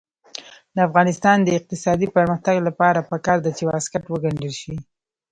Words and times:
د 0.75 0.77
افغانستان 0.87 1.37
د 1.43 1.49
اقتصادي 1.59 2.07
پرمختګ 2.15 2.55
لپاره 2.67 3.07
پکار 3.11 3.37
ده 3.45 3.51
چې 3.57 3.63
واسکټ 3.69 4.03
وګنډل 4.09 4.53
شي. 4.61 4.75